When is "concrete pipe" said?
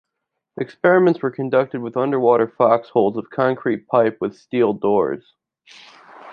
3.29-4.17